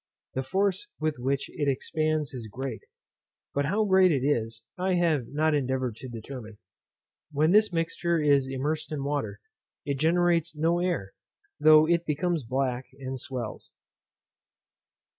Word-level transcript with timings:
The 0.33 0.41
force 0.41 0.87
with 0.99 1.19
which 1.19 1.47
it 1.51 1.67
expands 1.69 2.33
is 2.33 2.47
great; 2.51 2.81
but 3.53 3.65
how 3.65 3.85
great 3.85 4.11
it 4.11 4.23
is 4.25 4.63
I 4.75 4.95
have 4.95 5.27
not 5.27 5.53
endeavoured 5.53 5.95
to 5.97 6.07
determine. 6.09 6.57
When 7.31 7.51
this 7.51 7.71
mixture 7.71 8.19
is 8.19 8.49
immersed 8.49 8.91
in 8.91 9.03
water, 9.03 9.39
it 9.85 9.99
generates 9.99 10.55
no 10.55 10.79
air, 10.79 11.13
though 11.59 11.87
it 11.87 12.07
becomes 12.07 12.43
black, 12.43 12.85
and 12.97 13.19
swells. 13.21 13.73